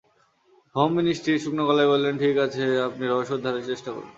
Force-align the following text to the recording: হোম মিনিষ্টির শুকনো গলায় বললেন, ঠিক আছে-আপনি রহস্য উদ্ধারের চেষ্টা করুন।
হোম 0.75 0.89
মিনিষ্টির 0.93 1.41
শুকনো 1.43 1.63
গলায় 1.65 1.89
বললেন, 1.89 2.13
ঠিক 2.17 2.35
আছে-আপনি 2.37 3.03
রহস্য 3.07 3.33
উদ্ধারের 3.33 3.65
চেষ্টা 3.65 3.89
করুন। 3.91 4.09